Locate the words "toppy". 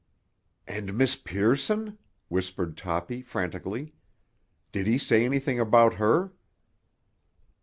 2.75-3.21